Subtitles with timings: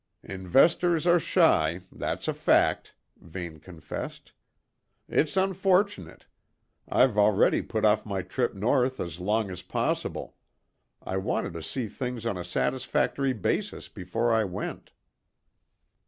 [0.23, 4.31] "Investors are shy; that's a fact," Vane confessed.
[5.07, 6.25] "It's unfortunate.
[6.89, 10.37] I've already put off my trip north as long as possible;
[11.03, 14.89] I wanted to see things on a satisfactory basis before I went."